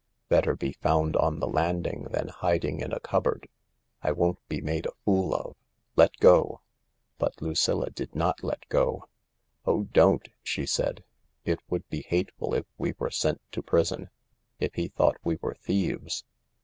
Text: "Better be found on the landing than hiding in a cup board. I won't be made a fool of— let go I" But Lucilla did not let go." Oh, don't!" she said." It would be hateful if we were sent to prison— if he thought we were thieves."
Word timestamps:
"Better 0.29 0.55
be 0.55 0.71
found 0.71 1.15
on 1.15 1.37
the 1.37 1.47
landing 1.47 2.07
than 2.09 2.29
hiding 2.29 2.79
in 2.79 2.91
a 2.91 2.99
cup 2.99 3.25
board. 3.25 3.47
I 4.01 4.11
won't 4.11 4.39
be 4.47 4.59
made 4.59 4.87
a 4.87 4.95
fool 5.05 5.35
of— 5.35 5.55
let 5.95 6.17
go 6.17 6.61
I" 6.63 6.65
But 7.19 7.39
Lucilla 7.39 7.91
did 7.91 8.15
not 8.15 8.43
let 8.43 8.67
go." 8.67 9.05
Oh, 9.67 9.83
don't!" 9.83 10.27
she 10.41 10.65
said." 10.65 11.03
It 11.45 11.59
would 11.69 11.87
be 11.89 12.01
hateful 12.01 12.55
if 12.55 12.65
we 12.79 12.95
were 12.97 13.11
sent 13.11 13.41
to 13.51 13.61
prison— 13.61 14.09
if 14.59 14.73
he 14.73 14.87
thought 14.87 15.17
we 15.23 15.37
were 15.39 15.53
thieves." 15.53 16.23